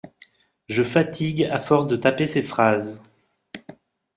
Je 0.67 0.81
fatigue 0.81 1.43
à 1.43 1.59
force 1.59 1.87
de 1.87 1.95
taper 1.95 2.25
ces 2.25 2.41
phrases. 2.41 3.03